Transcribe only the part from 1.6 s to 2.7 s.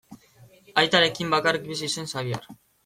bizi zen Xabier.